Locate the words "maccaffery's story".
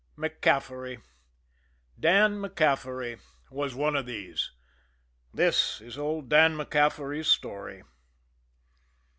6.57-7.83